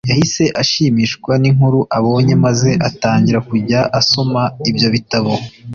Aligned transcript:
Yahise 0.09 0.43
ashimishwa 0.61 1.33
n’inkuru 1.41 1.79
abonye 1.97 2.33
maze 2.45 2.69
atangira 2.89 3.39
kujya 3.49 3.79
asoma 3.99 4.41
ibyo 4.69 4.87
bitabo 4.95 5.31